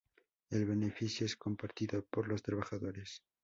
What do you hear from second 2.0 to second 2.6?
por los